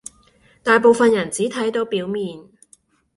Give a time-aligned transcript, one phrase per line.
[0.63, 2.49] 大部分人只睇到表面